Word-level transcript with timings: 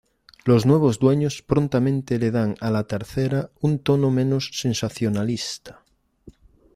Los 0.45 0.65
nuevos 0.65 0.97
dueños 0.97 1.43
prontamente 1.43 2.17
le 2.17 2.31
dan 2.31 2.55
a 2.59 2.71
"La 2.71 2.87
Tercera" 2.87 3.51
un 3.59 3.77
tono 3.77 4.09
menos 4.09 4.49
sensacionalista. 4.51 5.85